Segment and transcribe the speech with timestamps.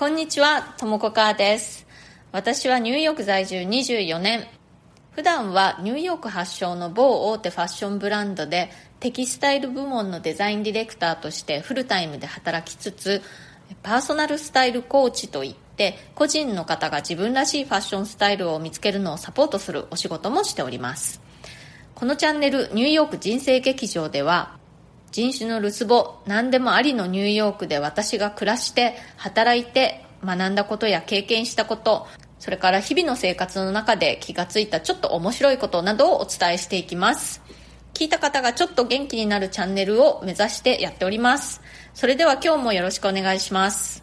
[0.00, 1.86] こんにちは、ともこかーです。
[2.32, 4.46] 私はニューヨーク在住24年。
[5.10, 13.20] 普段はニューヨーク発祥の某大手ファッションブランドでテキスタイル部門のデザインディレクターとしてフルタイムで働きつつ、
[13.82, 21.20] パーソナルスタイルコーチといって、個人の方が自分らしいファッションスタイルを見つけるのをサポートするお仕事もしております。
[21.94, 24.59] このチャンネルニューヨーク人生劇場では
[25.12, 32.06] 人種のるつぼ何でもありのニューヨークで私が暮らして働いて学んだことや経験したこと
[32.40, 37.42] それから日々の生活の中で気がついたちょっと面白いことなどをお伝えしていきます。
[37.92, 41.60] 聞いた方がちょっと元気になるチャンネルを目指してやっております。
[41.92, 44.02] それでは今日もよろしくお願いします。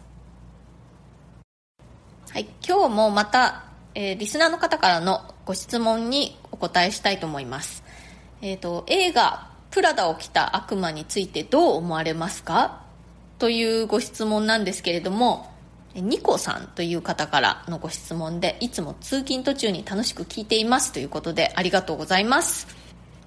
[2.30, 3.64] はい今日もまた、
[3.96, 7.82] えーリスナーの方からのご質問にお答えしたいと思います。
[8.40, 9.47] えー、と映画
[9.78, 12.80] 「プラダを着た悪魔」についてどう思われますか？
[13.38, 15.52] というご質問なんですけれども
[15.94, 20.90] ニコさんという方からのご質問でいつも通勤途中に楽しく聞いています。
[20.90, 22.66] ということでありがとうございます。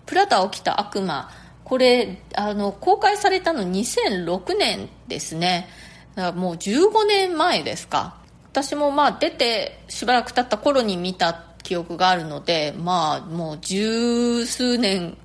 [0.06, 1.32] プラダを着た悪魔
[1.64, 5.70] これあの公開されたの2006年ですね。
[6.16, 8.16] だからもう15年前ですか。
[8.52, 15.16] 私もまあ出てしばらく経った頃に見た記憶があるのでまあもう十数年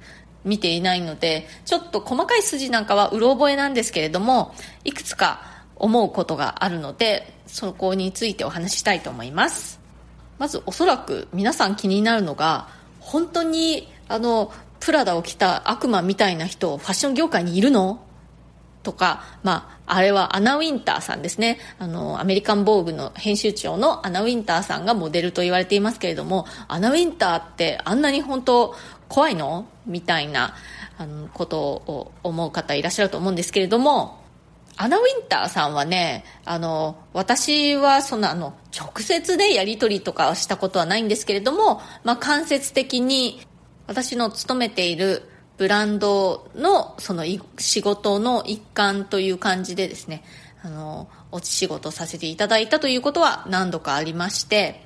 [0.46, 5.42] 見ていないのでちょっと細かい筋なんかはうろ覚えなんですけれどもいくつか
[5.74, 9.78] 思うことがあるのでそこについてお話ししたいと思います。
[10.38, 12.68] まずおそらく皆さん気になるのが
[13.00, 18.05] 本当にあのプラダを着た悪魔みたいな人ファッション業界にいるの？
[18.86, 21.58] とか、まあ、あれはアナ・ウィンターさんですね。
[21.80, 28.76] あの、アメリカン・ボーグの編集長のアナ・ウィンターさんがモデルと言われていますけれども、アナ・ウィンターってあんなに本当
[29.08, 29.66] 怖いの？
[29.86, 30.54] みたいな
[30.98, 34.22] あのことを思う方いらっしゃると思うんですけれども、
[34.76, 43.40] アナ・ウィンターさんはね、あの、私はそのあの、直接でやり取りとかしたことはないんですけれども、まあ、間接的に
[43.88, 47.24] 私の勤めているブランドのその
[47.58, 50.22] 仕事の一環という感じでですね、
[50.62, 54.82] あの、お仕事させていただいたということは何度かありまして、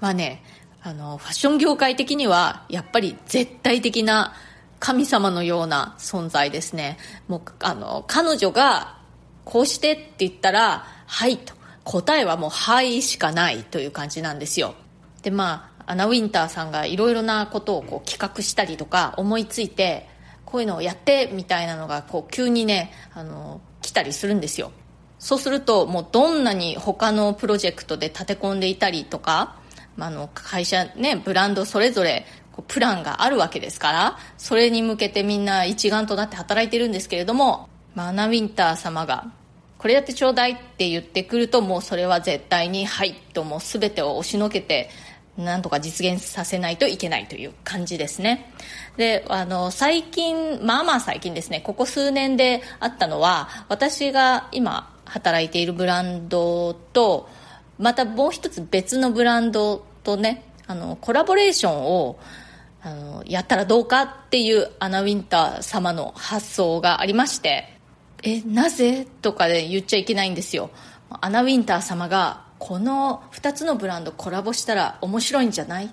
[0.00, 0.42] まあね、
[0.82, 4.34] あの、ファッション業界的にはやっぱり絶対的な
[4.80, 6.98] 神様のような存在ですね。
[7.28, 8.98] もう、あの、彼女が
[9.44, 11.54] こうしてって言ったら、はいと。
[11.84, 14.74] 答えはもうはいしかないという感じなんですよ。
[15.22, 20.08] で、まあ、アナ・ウィンターさんがいろいろなことをこう企画したりとか思いついて、
[20.46, 24.72] こういうのをやってみたいなのがこう急にね、あの、来たりするんですよ。
[25.18, 29.56] そうするともうどんなに他のプロジェクトで立て込んでいたりとか、
[29.96, 39.30] まあ、の会社ね、ブランドそれぞれこうプランがあるわけですから、それに向けてみんな一丸となって働いてるんですけれども、まあ、アナ・ウィンター様が
[39.82, 44.90] これやってちょうだいって言ってくるともうそれは絶対にはいともう全てを押しのけて
[45.36, 48.52] なんとか実現させないといけないという感じですね。
[48.96, 57.28] であの最近まあまあ最近ですねここ数年であったのは私が今働いているブランドと
[57.78, 62.18] またもう一つ別のブランドとねあのコラボレーションを
[62.82, 67.78] あのやったらどうかっていうアナ・ウィンター様の発想がありまして
[68.22, 69.06] えなぜ？
[69.22, 70.70] とかで言っちゃいけないんですよ。
[71.20, 75.86] アナ・ウィンター様がこの2つのブランドコラボしたら面白いんじゃない？
[75.86, 75.88] っ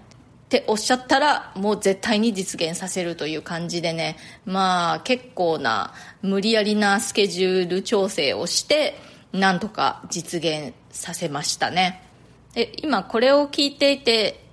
[0.50, 4.18] ておっしゃったらもう絶対に実現させるという感じでね。
[4.46, 9.00] まあ結構な無理やりなスケジュール調整をして
[9.34, 12.04] なんとか実現させましたね。
[12.54, 14.46] で今これを聞いていて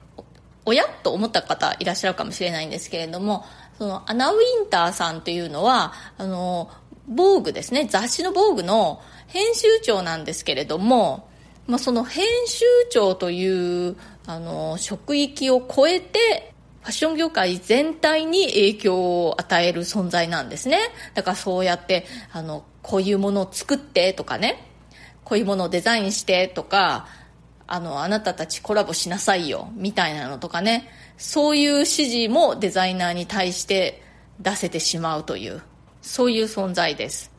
[0.65, 3.45] おやと思った方いらっしゃるかもしれないんですけれども
[3.77, 6.71] そのアナ・ウィンターさんというのはあの
[7.07, 7.87] 防具ですね。
[7.91, 11.29] 雑誌の防具の編集長なんですけれども、
[11.67, 13.97] まあ、その編集長という
[14.27, 20.79] あの職域を超えてファッション業界全体に影響を与える存在なんですね。
[21.15, 24.63] だからそうやってあのこういうものを作ってとかね。
[25.25, 27.09] こういうものをデザインしてとか
[27.67, 30.89] あのあなたたちコラボしなさいよみたいなのとかね。
[31.19, 34.03] そういう指示もデザイナーに対して
[34.39, 35.63] 出せてしまうという
[36.03, 37.33] そういう存在です。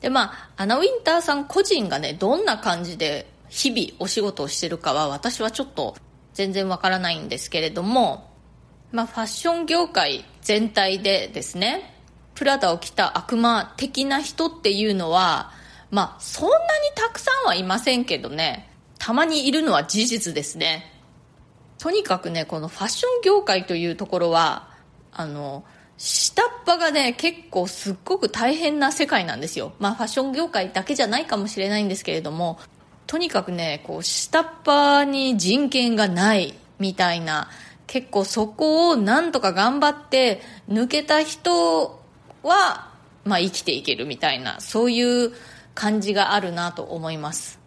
[0.00, 5.96] でまあアナ・ウィンターさん個人がねどんな感じで日々お仕事をしてるかは私はちょっと
[6.32, 8.28] 全然わからないんですけれども
[8.90, 11.94] まあファッション業界全体でですね
[12.34, 15.52] プラダを着た悪魔的な人っていうのは
[15.92, 16.62] まあそんなに
[16.96, 18.68] たくさんはいませんけどね
[18.98, 20.90] たまにいるのは事実ですね。
[21.78, 24.68] とにかくねこのファッション業界というところは
[25.12, 25.64] あの
[25.96, 29.74] 下っ端がね結構すっごく大変な世界なんですよ。
[29.78, 32.58] まあファッション業界だけじゃないかもしれないんですけれども
[33.06, 37.48] とにかくねこう下っ端に人権がないみたいな
[37.86, 42.00] 結構そこをなんとか頑張って抜けた人
[42.42, 42.90] は、
[43.24, 45.32] まあ、生きていけるみたいなそういう
[45.74, 47.60] 感じがあるなと思います。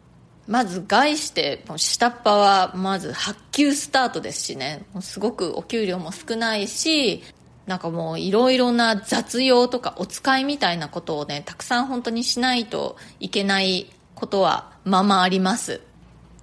[0.47, 4.85] まず概して下っ端はまず発給スタートですしね。
[5.01, 7.21] すごくお給料も少ないし
[7.65, 13.87] なんかもういろいろな雑用とかお使いみたいなことをねたくさん本当にしないといけない
[14.17, 15.79] ことはままあります。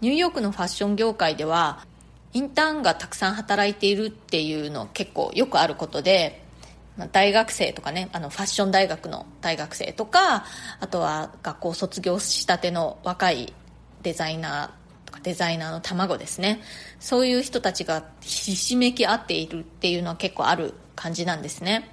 [0.00, 1.84] ニューヨークのファッション業界では
[2.32, 6.44] インターンがたくさん働いているっていうの結構よくあることで
[7.10, 10.44] 大学生とかねあのファッション大学の大学生とか
[10.78, 13.52] あとは学校卒業したての若い
[14.02, 16.60] デザイナーとかデザイナーの卵ですね。
[17.00, 21.90] そういう人たちがひしめき合っているっていうのは結構ある感じなんですね。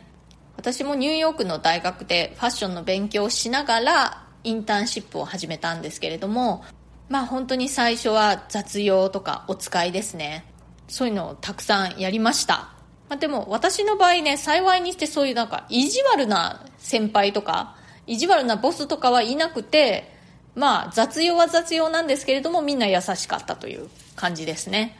[0.57, 6.63] 私もニューヨークの大学でファッションの勉強をしながらインターンシップを始めたんですけれども
[7.09, 10.45] まあ本当に最初は雑用とかお使いですね。
[10.87, 12.73] そういうのをたくさんやりました。
[13.09, 17.75] まあ、でも私の場合ね幸いにしてそういうなんか意地悪な先輩とか
[18.07, 20.09] 意地悪なボスとかはいなくて
[20.55, 24.97] まあ雑用は雑用なんですけれどもみんな優しかったという感じですね。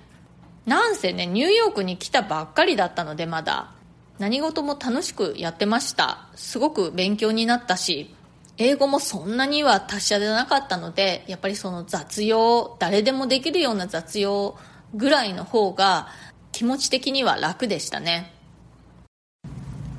[0.65, 3.71] なんせねニューヨークに来たばっかりだったのでまだ
[4.19, 6.27] 何事も楽しくやってました。
[6.35, 8.13] すごく勉強になったし
[8.61, 14.55] 英語もそんなには達者でなかったのでやっぱりその雑用誰でもできるような雑用
[14.93, 16.09] ぐらいの方が
[16.51, 18.33] 気持ち的には楽でしたね。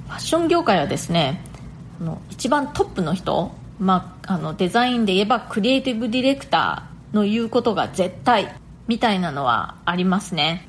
[0.07, 1.41] ファッション業界はですね
[2.31, 3.51] 一番トップの人
[3.81, 8.55] まあ、あのデザインで言えばクリエイティブディレクターの言うことが絶対
[8.87, 10.69] みたいなのはありますね。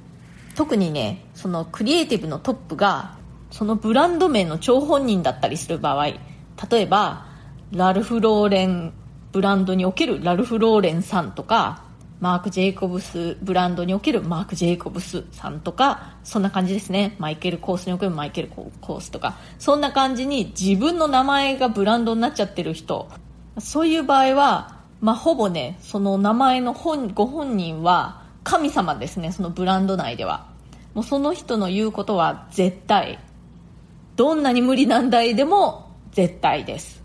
[0.56, 3.18] 特にねそのクリエイティブのトップが
[3.52, 6.18] そのブランド名の張本人だったりする場合例
[6.74, 7.33] えば
[7.74, 8.94] ラルフ・ローレン
[9.32, 11.86] ブランドにおけるラルフ・ローレンさんとか
[12.20, 17.16] マーク・ジェイコブスブランドにおけるマーク・ジェイコブスさんとかそんな感じですね。
[17.18, 19.38] マイケル・コースにおけるマイケル・コースとか。
[19.58, 23.10] そんな感じに自分の名前がブランドになっちゃってる人。
[23.58, 29.32] そういう場合は、まあ、ほぼねその名前の本ご本人は神様ですね。
[29.32, 30.46] そのブランド内では。
[30.94, 33.18] もうその人の言うことは絶対。
[34.16, 37.03] どんなに無理難題でも絶対です、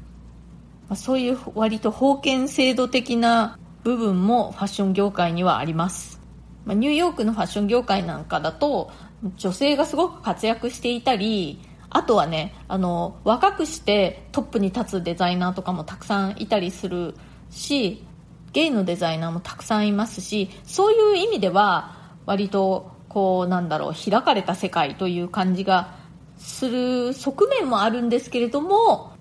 [0.88, 6.20] まあ、そういう割と封建制度的な部分もファッション業界にはあります、
[6.64, 8.90] まあ、ニューヨークのファッション業界なんかだと
[9.36, 17.14] 女性がすごく活躍していたりあとはねあの若くしてトップに立つデザイナーとかもたくさんいたりする
[17.50, 18.04] し
[18.52, 21.96] ゲイのデザイナーもたくさんいますしそういう意味では
[22.26, 25.96] 割とこうなんだろう開かれた世界という感じが
[26.36, 29.12] する側面もあるんですけれども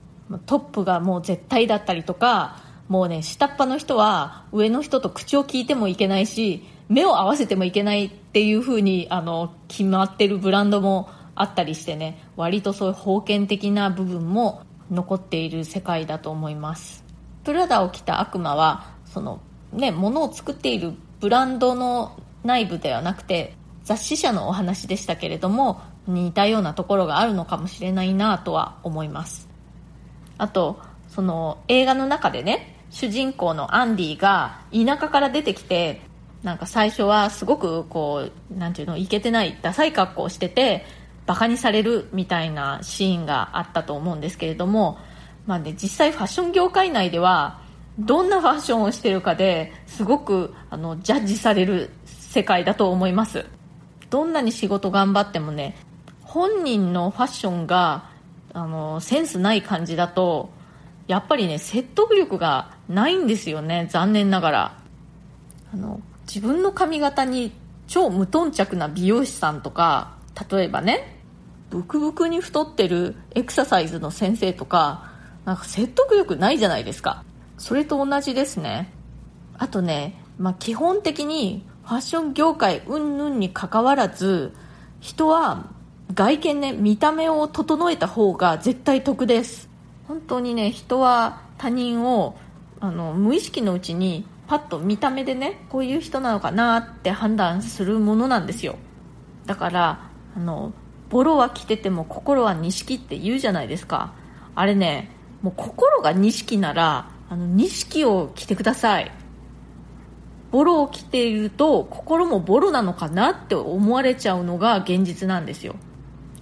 [0.45, 17.03] トップがもう絶対だったりとかもうね下っ端の人は上の人と口を聞いてもいけないし目を合わせてもいけないっていう風にあに決まってるブランドもあったりしてね割とそういう封建的な部分も残っている世界だと思います。
[17.43, 19.41] プラダを着た悪魔はその
[19.73, 29.46] ね物を作っているブランドの内部ではなくて雑誌社のお話でしたけれども似たようなところがあるのかもしれないなとは思います。
[30.37, 30.79] あと
[31.09, 36.01] その映画の中でね主人公のアンディが田舎から出てきて
[36.43, 40.85] なんか最初はすごくこうなんていうのいけてないダサい格好をしてて
[41.25, 44.97] バカにされるみたいなシーンがあったと思うんですけれども、
[45.45, 47.61] まあね、実際ファッション業界内では
[47.99, 53.45] どんなファッションをしてるかですごくあのジャッジされる世界だと思います。
[54.09, 55.75] どんなに仕事頑張ってもね
[56.21, 58.09] 本人のファッションが
[58.57, 60.49] あのセンスない感じだと
[61.05, 64.77] やっぱりね説得力がないんですよね残念ながら。
[65.71, 67.53] あの自分の髪型に
[67.87, 70.17] 超無頓着な美容師さんとか
[70.49, 71.21] 例えばね
[71.69, 75.11] ブクブクに太ってるエクササイズの先生とか
[75.45, 77.23] なんか説得力ないじゃないですか。
[77.59, 78.91] それと同じですね。
[79.57, 84.53] あとね、まあ、基本的にファッション業界うんぬんにかかわらず
[84.99, 85.67] 人は
[86.13, 89.69] 外見ね見た目を整えた方が絶対得です。
[90.07, 92.37] 本当にね人は他人を
[92.79, 98.77] あの無意識のうちにパッと見た目でねこういう人なのかなって判断するものなんですよ。
[99.45, 100.71] だからあの
[101.09, 104.13] ボロは着てても心は錦って言うじゃないですか。
[104.55, 105.11] あれね
[105.41, 109.11] もう心が錦ならあの錦を着てください。
[110.51, 115.75] ボロを着ていると心もボロなのかなって思われちゃうのが現実なんですよ。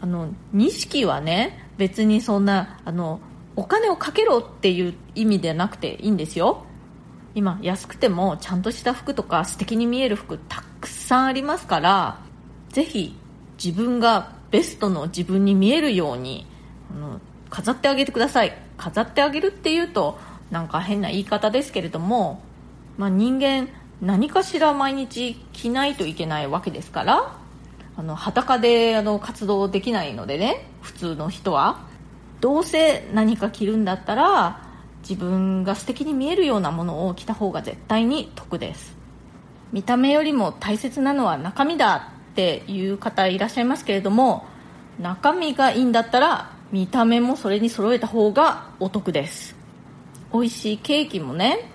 [0.06, 3.20] あの錦はね別にそんなあの
[3.56, 6.64] お金をかけろっていう意味ではなくていいんですよ。
[7.34, 12.20] 今安くてもちゃんとした服とか素敵に見える服たくさんありますから
[12.70, 13.18] ぜひ
[13.62, 16.46] 自分がベストの自分に見えるように
[16.92, 17.20] あの
[17.50, 18.56] 飾ってあげてください。
[18.78, 20.20] 飾ってあげるっていうと
[20.52, 22.44] なんか変な言い方ですけれども、
[22.98, 23.70] まあ、人間
[24.02, 27.45] 何かしら毎日着ないといけないわけですから
[27.98, 31.94] あの裸であの活動できないのでね普通の人は。
[32.42, 34.62] どうせ何か着るんだったら
[35.08, 38.96] 自分が素敵に見えるようなものを着た方が絶対に得です。
[39.72, 44.46] 見た目よりも大切なのは中身だっていう方いらっしゃいますけれども
[45.00, 49.56] 中身がいいんだったら見た目もそれに揃えた方がお得です。
[50.34, 51.72] 美味しいケーキもね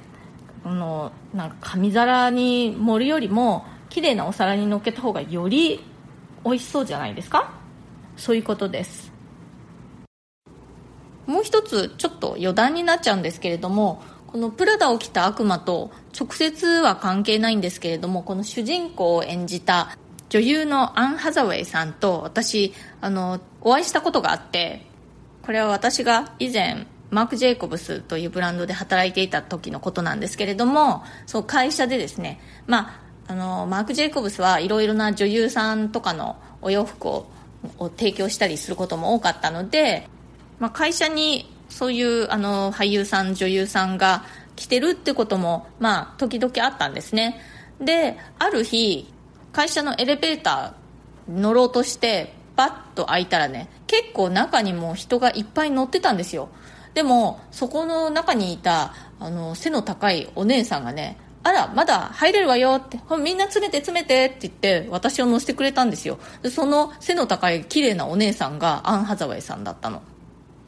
[0.65, 5.81] あのなんか紙皿に盛るよりも綺麗なお皿にのっけた方がより
[6.45, 7.53] 美味しそうじゃないですか？
[8.17, 9.13] そういうことです。
[11.27, 19.97] もう一つちょっと余談になっちゃうんですけれどもこのプラダを着た悪魔と直接は関係ないんですけれどもこの主人公を演じた
[20.29, 24.87] 女優のアン・ハザウェイさんと私あのお会いしたことがあって
[25.43, 37.27] これは私が以前マーク・ジェイコブスというブランドで働いていた時のことなんですけれどもそう会社でですね、まあ、あのマーク・ジェイコブスはいろいろな女優さんとかのお洋服を
[37.97, 40.09] 提供したりすることも多かったので、
[40.59, 44.25] まあ、会社にそういうあの俳優さん女優さんが
[44.57, 47.41] 来てるってことも、まあ、時々あったんですね。
[47.81, 49.09] である日
[49.53, 56.49] 会社のエレベーター乗ろうとしてバッと開いたらね結構中にも人がいっぱい乗ってたんですよ。
[56.95, 66.19] でもそこの中にいたあの背の高いお姉さんがねあら、まだ入れるわよって、みんな詰めて詰めてって言って私を乗せてくれたんですよ。
[66.51, 70.03] その背の高い綺麗なお姉さんがアン・ハザウェイさんだったの。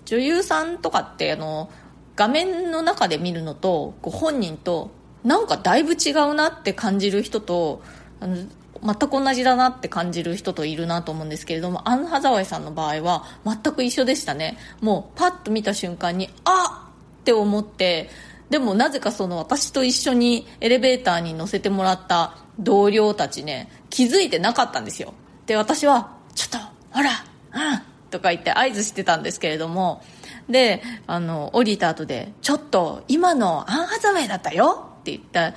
[0.06, 1.70] 女優さんとかってあの、
[2.16, 4.90] 画面の中で見るのと、ご本人と、
[5.24, 7.82] なんかだいぶ違うなって感じる人と、
[8.20, 8.36] あの
[8.84, 18.10] 全く同じだなって感じる人といるなと思うんですけれどもアン・ハザワイさんの場合は全く一緒でしたねもうパッと見た瞬間にあっって思って
[18.52, 25.14] でもなぜかその私と一緒にエレベーターに乗せてもらった同僚たちね気づいてなかったんですよ。
[25.46, 27.12] で私は「ちょっとほら
[27.54, 27.82] うん」
[28.12, 30.02] とか言って合図してたんですけれども。
[30.50, 35.54] であの降りた後で「ちょっと今のアン・ハザウェイだったよ」って言った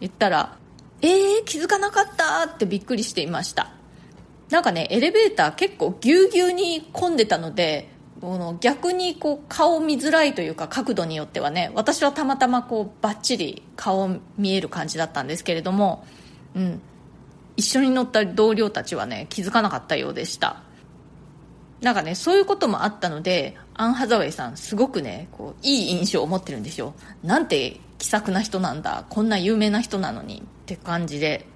[0.00, 0.56] 言ったら
[1.02, 3.72] えー、気づかなかったってびっくりしていました。
[4.48, 7.90] なんかねエレベーター結構ぎゅうぎゅうに混んでたので
[8.60, 16.04] 逆にこう顔見づらいというか角度によってはね私はたまたまこうバッチリ顔見える感じだったんですけれども、
[16.54, 16.80] うん、
[17.56, 20.62] 一緒に乗った同僚たちはね気づかなかったようでした。
[21.80, 26.94] なんかねそういうこともあったのでアン・ハザウェイさんすごくねこういい印象を持ってるんですよ。
[27.22, 31.46] なんて気さくな人なんだこんな有名な人なのにって感じで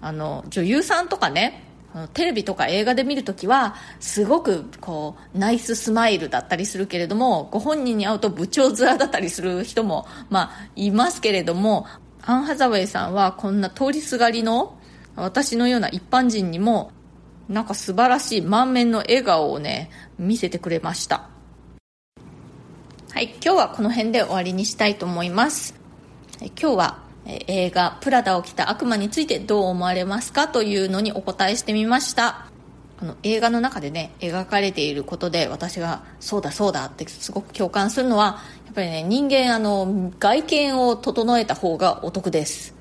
[0.00, 1.69] あの女優さんとかね
[2.14, 11.86] テレビとか映画で見るときはすごくこうナイススマイルだったりするけれどもご本人に会うと部長面だったりする人も、まあ、いますけれども
[12.22, 14.78] アン・ハザウェイさんはこんな通りすがりの
[15.16, 16.92] 私のような一般人にも
[17.48, 21.28] なんか素晴らしい満面の笑顔をね見せてくれました。
[23.12, 25.74] はい今日はこの辺で終わりにしたいと思います。
[26.40, 32.46] 今日は映画「プラダを着た悪魔」についてどう思われますかというのにお答えしてみました。
[33.02, 42.74] あの映画の中でね描かれていることで私がそうだそうだってすごく共感するのはやっぱりね人間あの外見を整えた方がお得です。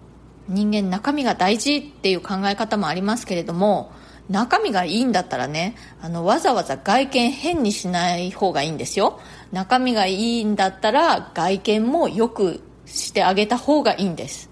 [0.49, 3.91] 人間中身が大事っていう考え方もありますけれども
[4.29, 9.19] 中身がいいんだったらねあのわざわざ外見変にしない方がいいんですよ。
[9.51, 14.49] 中身がいいんだったら外見もよくしてあげた方がいいんです。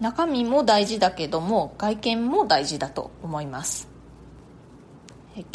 [0.00, 3.88] 中身も大事だけども外見も大事だと思います。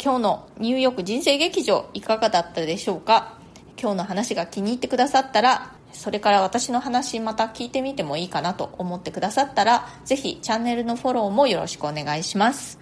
[0.02, 3.38] 今日のニューヨーク人生劇場いかがだったでしょうか？
[3.80, 12.78] 今日の話が気に入ってくださったらそれから私の話また聞いてみてもいいかなと思ってくださったらぜひチャンネルのフォローもよろしくお願いします。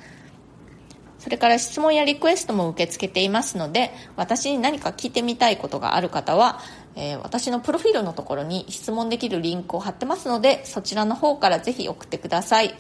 [1.18, 6.61] それから質問やリクエストも受け付けていますので私に何か聞いてみたいことがある方は
[6.97, 12.75] えー、私のプロフィールのところに質問できるリンクを貼ってますのでそちらの方からぜひ送ってください。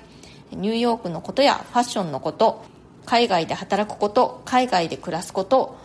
[0.52, 2.64] ニューヨークのことやファッションのこと
[3.06, 5.76] 海外で働くこと海外で暮らすこと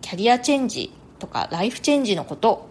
[0.00, 2.68] キャリアチェンジとかライフチェンジのこと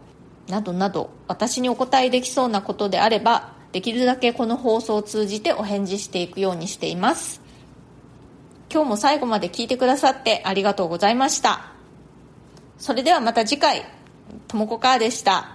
[0.47, 7.41] などなど私にお答えできそうなことであればできるだけこの放送を通じてお返事していくようにしています。
[8.71, 11.73] 今日も最後まで聞いてくださってありがとうございました。
[12.77, 13.83] それではまた次回。
[14.47, 15.52] ともこかーでした。